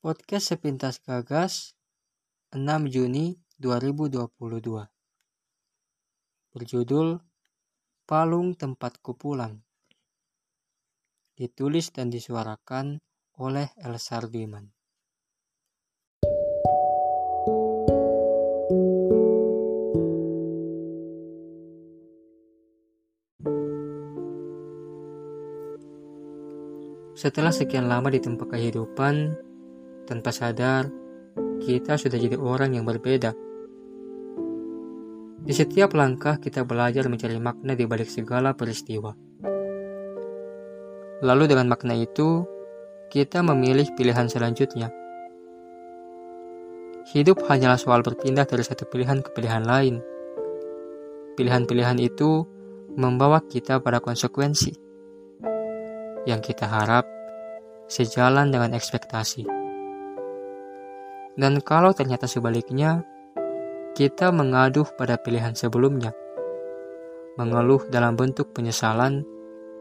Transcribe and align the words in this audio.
Podcast 0.00 0.56
Sepintas 0.56 0.96
Gagas 1.04 1.76
6 2.56 2.88
Juni 2.88 3.36
2022 3.60 4.32
Berjudul 6.56 7.20
Palung 8.08 8.56
Tempatku 8.56 9.12
Pulang 9.20 9.60
Ditulis 11.36 11.92
dan 11.92 12.08
disuarakan 12.08 12.96
oleh 13.44 13.68
Elsar 13.76 14.32
Diman 14.32 14.72
Setelah 27.20 27.52
sekian 27.52 27.84
lama 27.84 28.08
di 28.08 28.16
tempat 28.16 28.48
kehidupan, 28.48 29.49
tanpa 30.10 30.34
sadar, 30.34 30.90
kita 31.62 31.94
sudah 31.94 32.18
jadi 32.18 32.34
orang 32.34 32.74
yang 32.74 32.82
berbeda. 32.82 33.30
Di 35.46 35.54
setiap 35.54 35.94
langkah 35.94 36.42
kita 36.42 36.66
belajar 36.66 37.06
mencari 37.06 37.38
makna 37.38 37.78
di 37.78 37.86
balik 37.86 38.10
segala 38.10 38.58
peristiwa. 38.58 39.14
Lalu 41.22 41.44
dengan 41.46 41.70
makna 41.70 41.94
itu, 41.94 42.42
kita 43.06 43.46
memilih 43.46 43.86
pilihan 43.94 44.26
selanjutnya. 44.26 44.90
Hidup 47.14 47.46
hanyalah 47.46 47.78
soal 47.78 48.02
berpindah 48.02 48.44
dari 48.44 48.66
satu 48.66 48.84
pilihan 48.90 49.22
ke 49.22 49.30
pilihan 49.30 49.62
lain. 49.62 50.02
Pilihan-pilihan 51.38 51.98
itu 52.02 52.44
membawa 52.98 53.40
kita 53.46 53.78
pada 53.78 54.02
konsekuensi 54.02 54.74
yang 56.28 56.42
kita 56.44 56.68
harap 56.68 57.08
sejalan 57.88 58.52
dengan 58.52 58.76
ekspektasi. 58.76 59.59
Dan 61.38 61.62
kalau 61.62 61.94
ternyata 61.94 62.26
sebaliknya, 62.26 63.06
kita 63.94 64.30
mengaduh 64.30 64.86
pada 64.98 65.18
pilihan 65.18 65.54
sebelumnya, 65.54 66.14
mengeluh 67.38 67.86
dalam 67.90 68.18
bentuk 68.18 68.50
penyesalan 68.54 69.22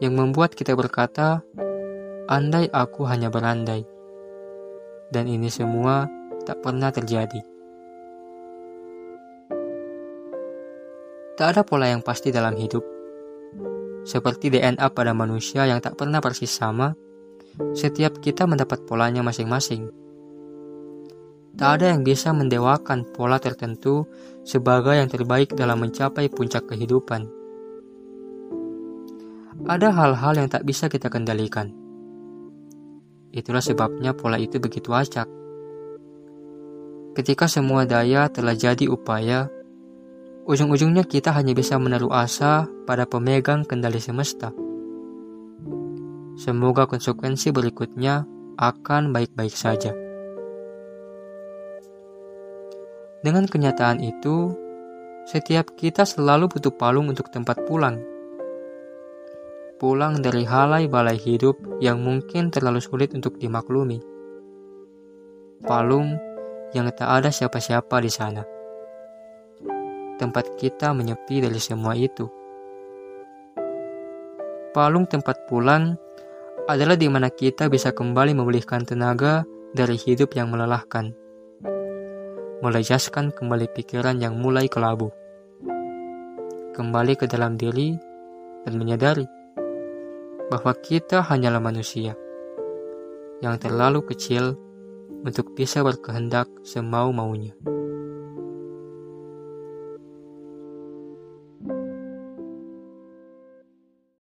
yang 0.00 0.16
membuat 0.16 0.56
kita 0.56 0.76
berkata, 0.76 1.44
"Andai 2.28 2.68
aku 2.72 3.04
hanya 3.08 3.28
berandai," 3.28 3.84
dan 5.12 5.24
ini 5.28 5.48
semua 5.52 6.08
tak 6.44 6.60
pernah 6.60 6.92
terjadi. 6.92 7.40
Tak 11.34 11.48
ada 11.50 11.62
pola 11.66 11.90
yang 11.90 12.00
pasti 12.00 12.30
dalam 12.30 12.54
hidup, 12.54 12.84
seperti 14.06 14.54
DNA 14.54 14.86
pada 14.94 15.10
manusia 15.10 15.66
yang 15.66 15.82
tak 15.82 15.98
pernah 15.98 16.22
persis 16.22 16.52
sama. 16.52 16.94
Setiap 17.74 18.18
kita 18.18 18.46
mendapat 18.50 18.82
polanya 18.86 19.22
masing-masing 19.22 20.03
Tak 21.54 21.70
ada 21.80 21.94
yang 21.94 22.02
bisa 22.02 22.34
mendewakan 22.34 23.06
pola 23.14 23.38
tertentu 23.38 24.10
sebagai 24.42 24.98
yang 24.98 25.06
terbaik 25.06 25.54
dalam 25.54 25.86
mencapai 25.86 26.26
puncak 26.26 26.66
kehidupan. 26.66 27.30
Ada 29.64 29.94
hal-hal 29.94 30.34
yang 30.34 30.48
tak 30.50 30.66
bisa 30.66 30.90
kita 30.90 31.06
kendalikan. 31.06 31.70
Itulah 33.30 33.62
sebabnya 33.62 34.12
pola 34.18 34.34
itu 34.34 34.58
begitu 34.58 34.90
acak. 34.90 35.30
Ketika 37.14 37.46
semua 37.46 37.86
daya 37.86 38.26
telah 38.26 38.58
jadi 38.58 38.90
upaya, 38.90 39.46
ujung-ujungnya 40.50 41.06
kita 41.06 41.30
hanya 41.30 41.54
bisa 41.54 41.78
menaruh 41.78 42.10
asa 42.10 42.66
pada 42.82 43.06
pemegang 43.06 43.62
kendali 43.62 44.02
semesta. 44.02 44.50
Semoga 46.34 46.90
konsekuensi 46.90 47.54
berikutnya 47.54 48.26
akan 48.58 49.14
baik-baik 49.14 49.54
saja. 49.54 50.03
Dengan 53.24 53.48
kenyataan 53.48 54.04
itu, 54.04 54.52
setiap 55.24 55.72
kita 55.80 56.04
selalu 56.04 56.44
butuh 56.52 56.76
palung 56.76 57.08
untuk 57.08 57.32
tempat 57.32 57.56
pulang. 57.64 57.96
Pulang 59.80 60.20
dari 60.20 60.44
halai 60.44 60.84
balai 60.92 61.16
hidup 61.16 61.56
yang 61.80 62.04
mungkin 62.04 62.52
terlalu 62.52 62.84
sulit 62.84 63.16
untuk 63.16 63.40
dimaklumi. 63.40 64.04
Palung 65.64 66.20
yang 66.76 66.84
tak 66.92 67.24
ada 67.24 67.32
siapa-siapa 67.32 67.96
di 68.04 68.12
sana. 68.12 68.44
Tempat 70.20 70.60
kita 70.60 70.92
menyepi 70.92 71.40
dari 71.40 71.56
semua 71.64 71.96
itu. 71.96 72.28
Palung 74.76 75.08
tempat 75.08 75.48
pulang 75.48 75.96
adalah 76.68 77.00
di 77.00 77.08
mana 77.08 77.32
kita 77.32 77.72
bisa 77.72 77.88
kembali 77.88 78.36
memulihkan 78.36 78.84
tenaga 78.84 79.48
dari 79.72 79.96
hidup 79.96 80.36
yang 80.36 80.52
melelahkan 80.52 81.23
melejaskan 82.64 83.28
kembali 83.28 83.68
pikiran 83.76 84.16
yang 84.16 84.40
mulai 84.40 84.72
kelabu. 84.72 85.12
Kembali 86.72 87.12
ke 87.12 87.28
dalam 87.28 87.60
diri 87.60 87.92
dan 88.64 88.80
menyadari 88.80 89.28
bahwa 90.48 90.72
kita 90.80 91.20
hanyalah 91.20 91.60
manusia 91.60 92.16
yang 93.44 93.60
terlalu 93.60 94.00
kecil 94.08 94.56
untuk 95.28 95.52
bisa 95.52 95.84
berkehendak 95.84 96.48
semau-maunya. 96.64 97.52